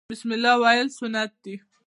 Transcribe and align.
بسم 0.11 0.29
الله 0.35 0.53
ویل 0.63 0.87
سنت 0.99 1.31
دي 1.43 1.55